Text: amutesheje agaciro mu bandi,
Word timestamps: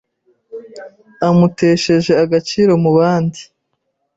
amutesheje 1.27 2.11
agaciro 2.23 2.71
mu 2.83 2.91
bandi, 2.97 3.41